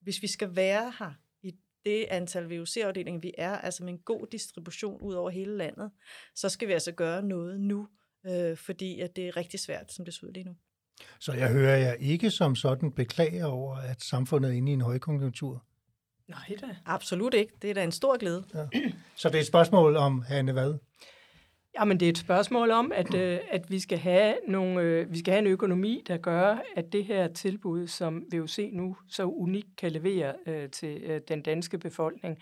[0.00, 4.26] hvis vi skal være her i det antal VUC-afdelinger, vi er, altså med en god
[4.26, 5.90] distribution ud over hele landet,
[6.34, 7.88] så skal vi altså gøre noget nu,
[8.28, 10.56] øh, fordi at det er rigtig svært, som det ser ud lige nu.
[11.20, 14.80] Så jeg hører jer ikke som sådan beklager over, at samfundet er inde i en
[14.80, 15.64] højkonjunktur?
[16.28, 16.76] Nej da.
[16.86, 17.52] Absolut ikke.
[17.62, 18.44] Det er da en stor glæde.
[18.54, 18.66] Ja.
[19.16, 20.74] Så det er et spørgsmål om, Hanne, hvad?
[21.80, 25.18] Jamen, det er et spørgsmål om, at, øh, at vi, skal have nogle, øh, vi
[25.18, 29.76] skal have en økonomi, der gør, at det her tilbud, som VUC nu så unikt
[29.76, 32.38] kan levere øh, til øh, den danske befolkning,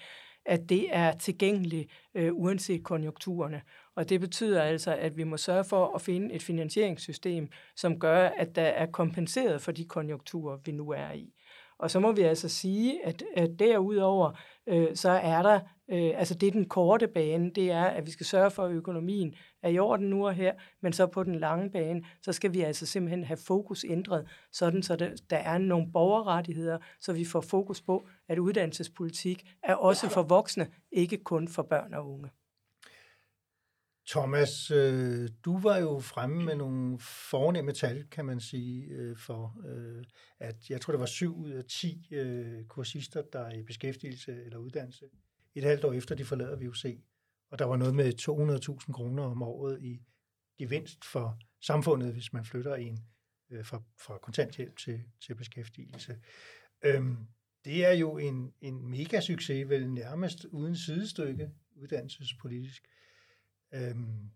[0.46, 3.62] at det er tilgængeligt øh, uanset konjunkturerne.
[3.94, 8.28] Og det betyder altså, at vi må sørge for at finde et finansieringssystem, som gør,
[8.28, 11.32] at der er kompenseret for de konjunkturer, vi nu er i.
[11.78, 14.32] Og så må vi altså sige, at, at derudover,
[14.66, 18.10] øh, så er der, øh, altså det er den korte bane, det er, at vi
[18.10, 19.34] skal sørge for, at økonomien
[19.66, 22.60] er i orden nu og her, men så på den lange bane, så skal vi
[22.60, 27.40] altså simpelthen have fokus ændret, sådan så der, der er nogle borgerrettigheder, så vi får
[27.40, 32.30] fokus på, at uddannelsespolitik er også for voksne, ikke kun for børn og unge.
[34.08, 39.56] Thomas, øh, du var jo fremme med nogle fornemme tal, kan man sige, øh, for
[39.68, 40.04] øh,
[40.38, 44.44] at jeg tror, det var syv ud af ti øh, kursister, der er i beskæftigelse
[44.44, 45.04] eller uddannelse
[45.54, 46.84] et halvt år efter, de forlader VUC.
[47.50, 48.12] Og der var noget med
[48.86, 50.02] 200.000 kroner om året i
[50.58, 52.98] gevinst for samfundet, hvis man flytter en
[53.50, 56.18] øh, fra, fra kontanthjælp til, til beskæftigelse.
[56.84, 57.16] Øhm,
[57.64, 62.82] det er jo en, en mega succes, vel nærmest uden sidestykke uddannelsespolitisk.
[63.74, 64.30] Øhm,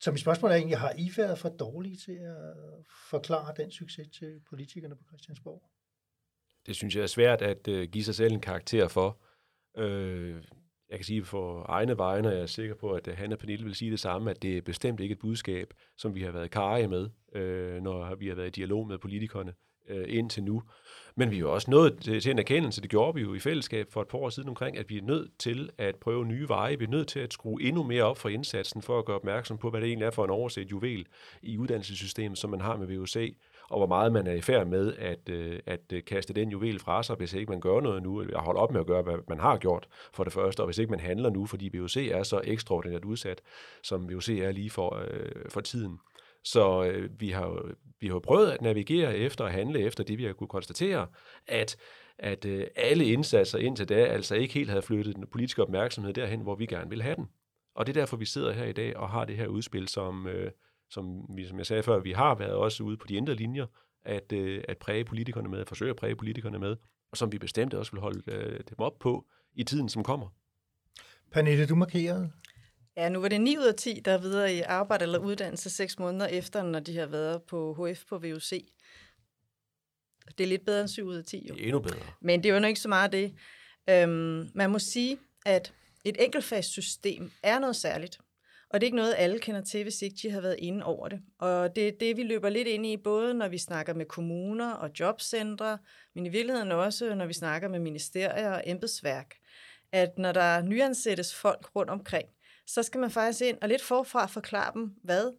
[0.00, 2.54] så mit spørgsmål er egentlig, har I været for dårlige til at
[3.10, 5.62] forklare den succes til politikerne på Christiansborg?
[6.66, 9.22] Det synes jeg er svært at øh, give sig selv en karakter for.
[9.76, 10.44] Øh,
[10.92, 13.64] jeg kan sige for egne vegne, og jeg er sikker på, at øh, Hanna Pernille
[13.64, 16.50] vil sige det samme, at det er bestemt ikke et budskab, som vi har været
[16.50, 19.52] karige med, øh, når vi har været i dialog med politikerne
[19.88, 20.62] øh, indtil nu.
[21.16, 23.38] Men vi er jo også nået til, til en erkendelse, det gjorde vi jo i
[23.38, 26.48] fællesskab for et par år siden omkring, at vi er nødt til at prøve nye
[26.48, 26.78] veje.
[26.78, 29.58] Vi er nødt til at skrue endnu mere op for indsatsen, for at gøre opmærksom
[29.58, 31.06] på, hvad det egentlig er for en overset juvel
[31.42, 33.34] i uddannelsessystemet, som man har med VUC,
[33.72, 36.78] og hvor meget man er i færd med at, øh, at øh, kaste den juvel
[36.78, 39.14] fra sig, hvis ikke man gør noget nu, eller holder op med at gøre, hvad
[39.28, 42.22] man har gjort for det første, og hvis ikke man handler nu, fordi VUC er
[42.22, 43.40] så ekstraordinært udsat,
[43.82, 45.98] som VUC er lige for, øh, for tiden.
[46.44, 47.62] Så øh, vi har
[48.00, 51.06] vi har prøvet at navigere efter og handle efter det, vi har kunne konstatere,
[51.46, 51.76] at
[52.18, 56.40] at øh, alle indsatser indtil da altså ikke helt havde flyttet den politiske opmærksomhed derhen,
[56.40, 57.28] hvor vi gerne vil have den.
[57.74, 60.26] Og det er derfor, vi sidder her i dag og har det her udspil, som,
[60.26, 60.50] øh,
[60.92, 63.66] som, vi, som jeg sagde før, vi har været også ude på de indre linjer,
[64.04, 66.76] at, øh, at præge politikerne med, at forsøge at præge politikerne med,
[67.10, 70.28] og som vi bestemt også vil holde øh, dem op på i tiden, som kommer.
[71.32, 72.32] Pernille, du markerede
[72.96, 75.70] Ja, nu var det 9 ud af 10, der er videre i arbejde eller uddannelse
[75.70, 78.50] seks måneder efter, når de har været på HF på VUC.
[80.38, 81.54] Det er lidt bedre end 7 ud af 10, jo.
[81.54, 81.96] Det er endnu bedre.
[82.20, 83.34] Men det er jo nok ikke så meget det.
[83.90, 85.72] Øhm, man må sige, at
[86.04, 88.18] et enkeltfagssystem er noget særligt.
[88.72, 91.08] Og det er ikke noget, alle kender til, hvis ikke de har været inde over
[91.08, 91.20] det.
[91.38, 94.72] Og det er det, vi løber lidt ind i, både når vi snakker med kommuner
[94.72, 95.78] og jobcentre,
[96.14, 99.34] men i virkeligheden også, når vi snakker med ministerier og embedsværk.
[99.92, 102.28] At når der nyansættes folk rundt omkring,
[102.66, 105.38] så skal man faktisk ind og lidt forfra forklare dem, hvad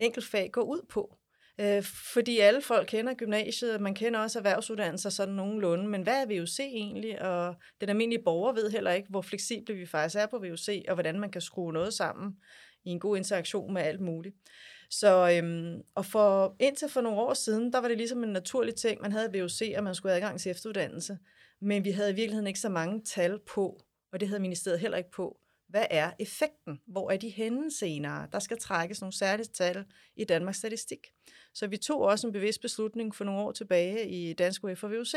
[0.00, 1.18] enkeltfag går ud på.
[1.60, 6.40] Øh, fordi alle folk kender gymnasiet, man kender også erhvervsuddannelser sådan nogenlunde, men hvad er
[6.40, 7.22] VUC egentlig?
[7.22, 10.94] Og den almindelige borger ved heller ikke, hvor fleksible vi faktisk er på VUC, og
[10.94, 12.36] hvordan man kan skrue noget sammen
[12.84, 14.34] i en god interaktion med alt muligt.
[14.90, 18.74] Så, øhm, og for, indtil for nogle år siden, der var det ligesom en naturlig
[18.74, 21.18] ting, man havde VUC, og man skulle have adgang til efteruddannelse,
[21.60, 23.80] men vi havde i virkeligheden ikke så mange tal på,
[24.12, 26.80] og det havde ministeriet heller ikke på, hvad er effekten?
[26.86, 28.28] Hvor er de henne senere?
[28.32, 29.84] Der skal trækkes nogle særlige tal
[30.16, 31.06] i Danmarks Statistik.
[31.54, 34.90] Så vi tog også en bevidst beslutning for nogle år tilbage i Dansk UF og
[34.90, 35.14] VUC,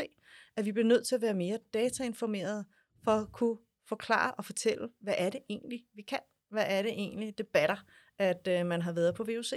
[0.56, 2.64] at vi bliver nødt til at være mere datainformerede
[3.04, 6.18] for at kunne forklare og fortælle, hvad er det egentlig, vi kan?
[6.50, 7.76] Hvad er det egentlig, det batter,
[8.18, 9.52] at øh, man har været på VUC?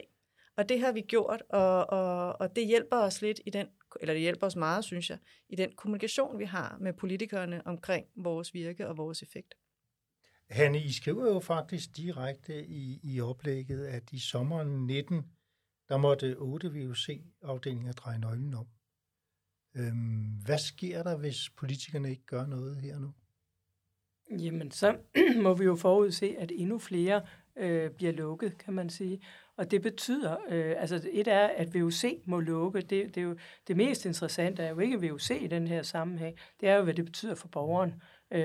[0.57, 3.67] Og det har vi gjort, og, og, og det hjælper os lidt i den,
[4.01, 5.17] eller det hjælper os meget, synes jeg,
[5.49, 9.55] i den kommunikation, vi har med politikerne omkring vores virke og vores effekt.
[10.49, 15.25] Hanne, I skriver jo faktisk direkte i, i oplægget, at i sommeren 19,
[15.89, 18.67] der måtte 8 VUC-afdelinger dreje nøglen om.
[19.75, 23.13] Øhm, hvad sker der, hvis politikerne ikke gør noget her nu?
[24.39, 24.97] Jamen, så
[25.43, 27.21] må vi jo forudse, at endnu flere
[27.57, 29.21] øh, bliver lukket, kan man sige.
[29.57, 32.81] Og det betyder, øh, altså et er, at VUC må lukke.
[32.81, 36.37] Det, det, er jo, det mest interessante er jo ikke VUC i den her sammenhæng.
[36.59, 37.89] Det er jo, hvad det betyder for borgeren.
[37.89, 37.99] Øh,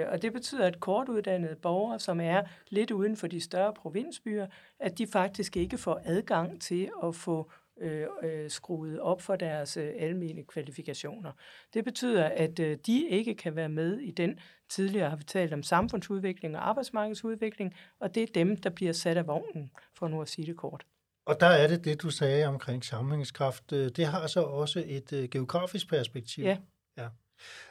[0.08, 4.46] og det betyder, at kortuddannede borgere, som er lidt uden for de større provinsbyer,
[4.80, 7.50] at de faktisk ikke får adgang til at få
[7.80, 11.32] øh, øh, skruet op for deres øh, almene kvalifikationer.
[11.74, 15.52] Det betyder, at øh, de ikke kan være med i den, tidligere har vi talt
[15.52, 20.22] om samfundsudvikling og arbejdsmarkedsudvikling, og det er dem, der bliver sat af vognen, for nu
[20.22, 20.86] at sige det kort.
[21.26, 23.72] Og der er det det, du sagde omkring sammenhængskraft.
[23.72, 26.44] Øh, det har så også et geografisk perspektiv.
[26.44, 26.56] Ja.
[26.96, 27.08] ja.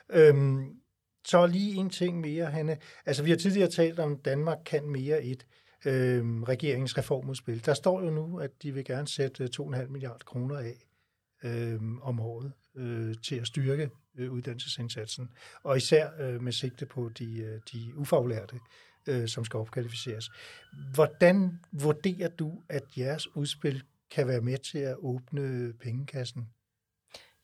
[0.09, 0.81] Øhm,
[1.25, 2.77] så lige en ting mere, Hanne.
[3.05, 5.45] Altså, vi har tidligere talt om, Danmark kan mere et
[5.85, 7.65] øh, regeringens reformudspil.
[7.65, 10.85] Der står jo nu, at de vil gerne sætte øh, 2,5 milliarder kroner af
[11.43, 15.29] øh, om året øh, til at styrke øh, uddannelsesindsatsen,
[15.63, 18.59] og især øh, med sigte på de, øh, de ufaglærte,
[19.07, 20.29] øh, som skal opkvalificeres.
[20.93, 26.49] Hvordan vurderer du, at jeres udspil kan være med til at åbne pengekassen?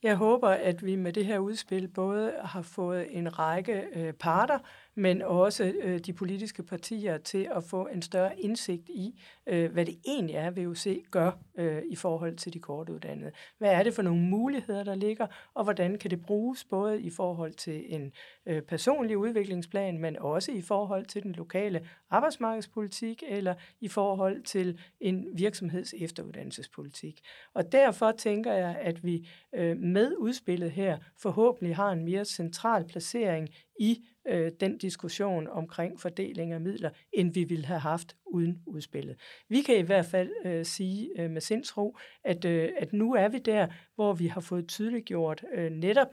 [0.02, 4.58] Jeg håber, at vi med det her udspil både har fået en række øh, parter
[4.96, 9.86] men også øh, de politiske partier til at få en større indsigt i, øh, hvad
[9.86, 13.30] det egentlig er, VUC gør øh, i forhold til de kortuddannede.
[13.58, 17.10] Hvad er det for nogle muligheder, der ligger, og hvordan kan det bruges både i
[17.10, 18.12] forhold til en
[18.46, 24.80] øh, personlig udviklingsplan, men også i forhold til den lokale arbejdsmarkedspolitik eller i forhold til
[25.00, 27.20] en virksomheds efteruddannelsespolitik.
[27.54, 32.84] Og derfor tænker jeg, at vi øh, med udspillet her forhåbentlig har en mere central
[32.84, 33.48] placering
[33.80, 39.16] i øh, den diskussion omkring fordeling af midler, end vi ville have haft uden udspillet.
[39.48, 43.28] Vi kan i hvert fald øh, sige øh, med sindsro, at, øh, at nu er
[43.28, 46.08] vi der, hvor vi har fået tydeliggjort øh, netop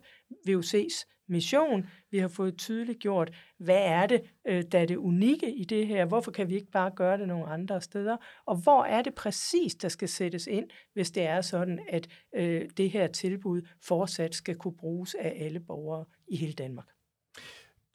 [0.50, 1.90] VUC's mission.
[2.12, 6.06] Vi har fået tydeliggjort, hvad er det, øh, der er det unikke i det her?
[6.06, 8.18] Hvorfor kan vi ikke bare gøre det nogle andre steder?
[8.46, 12.70] Og hvor er det præcis, der skal sættes ind, hvis det er sådan, at øh,
[12.78, 16.93] det her tilbud fortsat skal kunne bruges af alle borgere i hele Danmark?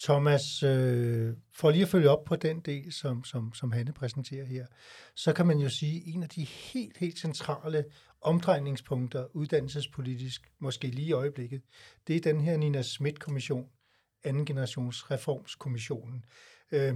[0.03, 4.45] Thomas, øh, for lige at følge op på den del, som, som, som Hanne præsenterer
[4.45, 4.67] her,
[5.15, 7.85] så kan man jo sige, at en af de helt, helt centrale
[8.21, 11.63] omdrejningspunkter uddannelsespolitisk, måske lige i øjeblikket,
[12.07, 13.69] det er den her Nina Schmidt-kommission,
[14.25, 16.25] anden generations reformskommissionen,
[16.73, 16.95] øh,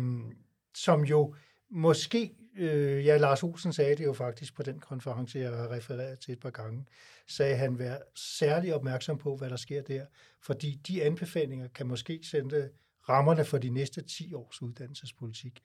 [0.74, 1.34] som jo
[1.70, 6.18] måske, øh, ja, Lars Olsen sagde det jo faktisk på den konference, jeg har refereret
[6.18, 6.86] til et par gange,
[7.28, 10.06] sagde han vær særlig opmærksom på, hvad der sker der,
[10.40, 12.70] fordi de anbefalinger kan måske sende
[13.08, 15.62] rammerne for de næste 10 års uddannelsespolitik.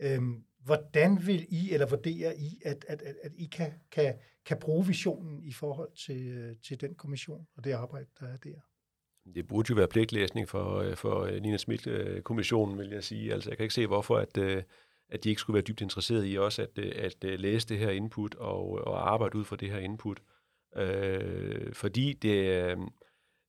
[0.00, 4.14] Øhm, hvordan vil I, eller vurderer I, at, at, at, at I kan, kan,
[4.46, 8.36] kan bruge visionen i forhold til, øh, til den kommission og det arbejde, der er
[8.36, 8.60] der?
[9.34, 13.32] Det burde jo være pligtlæsning for, øh, for øh, Nina Schmidt-kommissionen, vil jeg sige.
[13.32, 14.38] Altså, jeg kan ikke se, hvorfor at,
[15.08, 16.78] at de ikke skulle være dybt interesseret i også at,
[17.24, 20.20] at læse det her input og, og arbejde ud fra det her input.
[20.76, 22.76] Øh, fordi det,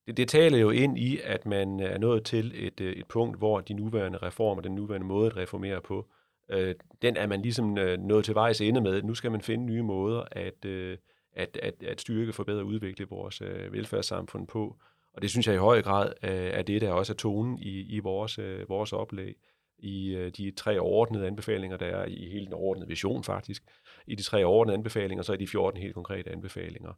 [0.06, 3.06] det, det taler jo ind i, at man øh, er nået til et, øh, et
[3.06, 6.08] punkt, hvor de nuværende reformer, den nuværende måde at reformere på,
[6.50, 9.02] øh, den er man ligesom øh, nået til vejs ende med.
[9.02, 10.98] Nu skal man finde nye måder at, øh,
[11.32, 14.76] at, at, at styrke, forbedre og udvikle vores øh, velfærdssamfund på.
[15.14, 17.80] Og det synes jeg i høj grad øh, er det, der også er tonen i,
[17.80, 19.34] i vores, øh, vores oplæg
[19.78, 23.64] i øh, de tre overordnede anbefalinger, der er i hele den overordnede vision faktisk,
[24.06, 26.92] i de tre overordnede anbefalinger, så er de 14 helt konkrete anbefalinger.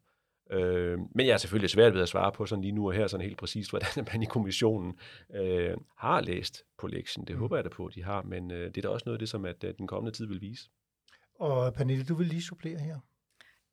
[0.53, 3.07] Øh, men jeg er selvfølgelig svært ved at svare på sådan lige nu og her
[3.07, 4.99] sådan helt præcist, hvordan man i kommissionen
[5.35, 7.27] øh, har læst på lektien.
[7.27, 7.41] Det mm.
[7.41, 9.19] håber jeg da på, at de har, men øh, det er da også noget af
[9.19, 10.71] det, som at, at den kommende tid vil vise.
[11.35, 12.99] Og Pernille, du vil lige supplere her.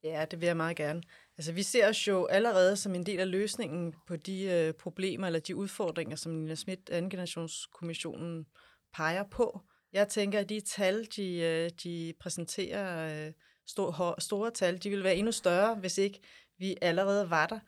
[0.03, 1.01] Ja, det vil jeg meget gerne.
[1.37, 5.27] Altså, vi ser os jo allerede som en del af løsningen på de øh, problemer
[5.27, 8.45] eller de udfordringer, som Nina Schmidt, anden generationskommissionen,
[8.93, 9.61] peger på.
[9.93, 13.33] Jeg tænker, at de tal, de, øh, de præsenterer, øh,
[13.67, 16.19] store, store tal, de vil være endnu større, hvis ikke
[16.59, 17.59] vi allerede var der.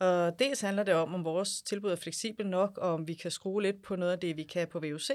[0.00, 3.30] Og dels handler det om, om vores tilbud er fleksibelt nok, og om vi kan
[3.30, 5.10] skrue lidt på noget af det, vi kan på VUC.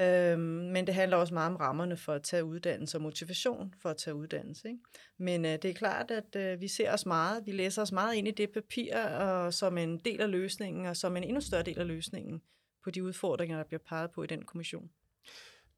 [0.00, 3.88] Øhm, men det handler også meget om rammerne for at tage uddannelse og motivation for
[3.88, 4.68] at tage uddannelse.
[4.68, 4.80] Ikke?
[5.18, 8.14] Men øh, det er klart, at øh, vi ser os meget, vi læser os meget
[8.14, 11.62] ind i det papir og som en del af løsningen, og som en endnu større
[11.62, 12.42] del af løsningen
[12.84, 14.90] på de udfordringer, der bliver peget på i den kommission.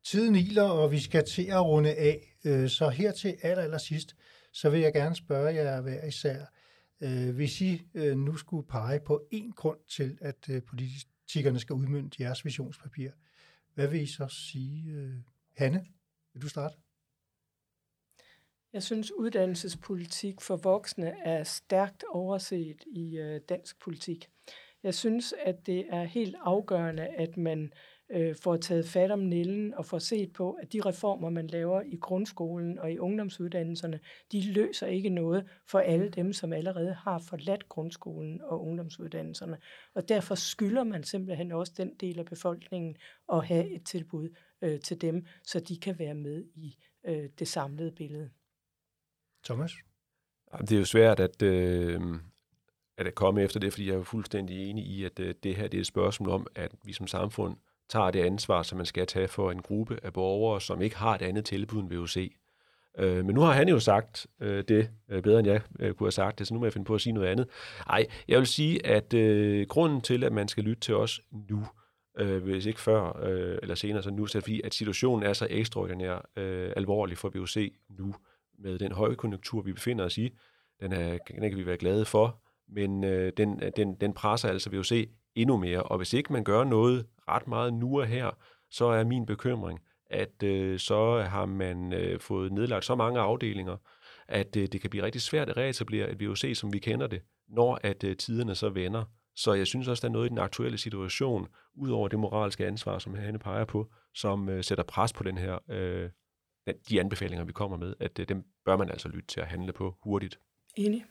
[0.05, 2.37] Tiden iler, og vi skal til at runde af.
[2.45, 4.17] Øh, så her til aller, aller sidst,
[4.53, 6.45] så vil jeg gerne spørge jer hver især,
[7.01, 11.75] Øh, hvis I øh, nu skulle pege på én grund til, at øh, politikerne skal
[11.75, 13.11] udmynde jeres visionspapir,
[13.75, 14.91] hvad vil I så sige?
[14.93, 15.15] Øh,
[15.57, 15.87] Hanne,
[16.33, 16.77] vil du starte?
[18.73, 24.29] Jeg synes, uddannelsespolitik for voksne er stærkt overset i øh, dansk politik.
[24.83, 27.73] Jeg synes, at det er helt afgørende, at man
[28.11, 31.83] øh, får taget fat om nælden og får set på, at de reformer, man laver
[31.83, 34.01] i grundskolen og i ungdomsuddannelserne,
[34.33, 39.59] de løser ikke noget for alle dem, som allerede har forladt grundskolen og ungdomsuddannelserne.
[39.95, 42.97] Og derfor skylder man simpelthen også den del af befolkningen
[43.33, 44.29] at have et tilbud
[44.63, 48.31] øh, til dem, så de kan være med i øh, det samlede billede.
[49.45, 49.73] Thomas?
[50.61, 52.01] Det er jo svært at, øh,
[52.99, 55.79] at komme efter det, fordi jeg er fuldstændig enig i, at øh, det her det
[55.79, 57.57] er et spørgsmål om, at vi som samfund
[57.89, 61.15] tager det ansvar, som man skal tage for en gruppe af borgere, som ikke har
[61.15, 62.33] et andet tilbud end VUC.
[62.99, 66.07] Øh, men nu har han jo sagt øh, det øh, bedre, end jeg øh, kunne
[66.07, 67.49] have sagt det, så nu må jeg finde på at sige noget andet.
[67.89, 71.21] Nej, jeg vil sige, at øh, grunden til, at man skal lytte til os
[71.51, 71.67] nu,
[72.19, 75.23] øh, hvis ikke før øh, eller senere, så nu, så er det fordi, at situationen
[75.27, 78.15] er så ekstraordinær øh, alvorlig for VUC nu,
[78.59, 80.31] med den høje konjunktur, vi befinder os i.
[80.81, 84.71] Den, er, den kan vi være glade for, men øh, den, den, den presser altså
[84.71, 88.31] VUC endnu mere, og hvis ikke man gør noget ret meget nu og her,
[88.71, 93.77] så er min bekymring, at øh, så har man øh, fået nedlagt så mange afdelinger,
[94.29, 97.23] at øh, det kan blive rigtig svært at reetablere et VUC, som vi kender det,
[97.49, 99.05] når at øh, tiderne så vender.
[99.37, 102.67] Så jeg synes også, der er noget i den aktuelle situation, ud over det moralske
[102.67, 106.11] ansvar, som Hanne peger på, som øh, sætter pres på den her, øh,
[106.89, 109.73] de anbefalinger, vi kommer med, at øh, dem bør man altså lytte til at handle
[109.73, 110.41] på hurtigt.
[110.77, 111.05] Enig.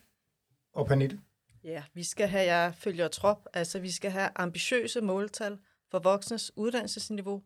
[0.72, 1.20] Og Pernille?
[1.64, 5.58] Ja, vi skal have, jeg følger trop, altså vi skal have ambitiøse måltal
[5.90, 7.42] for voksnes uddannelsesniveau,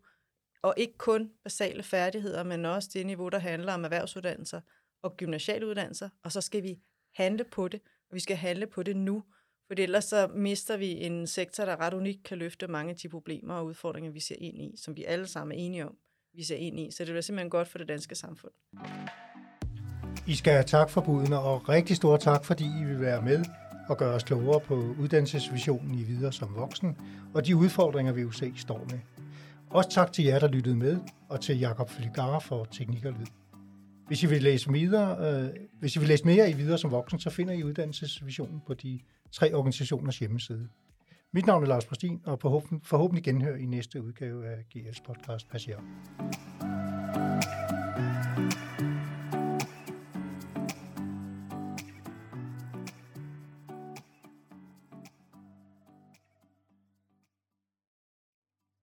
[0.62, 4.61] og ikke kun basale færdigheder, men også det niveau, der handler om erhvervsuddannelser
[5.03, 6.78] og gymnasiale uddannelser, og så skal vi
[7.14, 7.80] handle på det,
[8.11, 9.24] og vi skal handle på det nu,
[9.66, 13.09] for ellers så mister vi en sektor, der ret unikt kan løfte mange af de
[13.09, 15.97] problemer og udfordringer, vi ser ind i, som vi alle sammen er enige om,
[16.34, 16.90] vi ser ind i.
[16.90, 18.53] Så det bliver simpelthen godt for det danske samfund.
[20.26, 23.45] I skal have tak for budene, og rigtig stor tak, fordi I vil være med
[23.93, 26.97] og gøre os klogere på uddannelsesvisionen i videre som voksen,
[27.34, 28.99] og de udfordringer, vi UC står med.
[29.70, 33.26] Også tak til jer, der lyttede med, og til Jakob Flygara for Teknik og Lyd.
[34.07, 37.18] Hvis I vil læse, videre, øh, hvis I vil læse mere i videre som voksen,
[37.18, 39.01] så finder I uddannelsesvisionen på de
[39.32, 40.68] tre organisationers hjemmeside.
[41.32, 42.40] Mit navn er Lars Præstin, og
[42.82, 45.84] forhåbentlig genhør i næste udgave af GS podcast Passion.